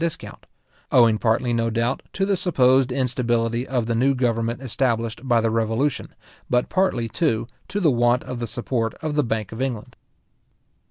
[0.01, 0.47] discount;
[0.91, 5.51] owing partly, no doubt, to the supposed instability of the new government established by the
[5.51, 6.07] Revolution,
[6.49, 9.95] but partly, too, to the want of the support of the bank of England.